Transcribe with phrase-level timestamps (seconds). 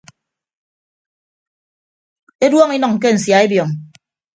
[2.45, 3.69] Eduọñọ inʌñ ke nsia ebiọñ.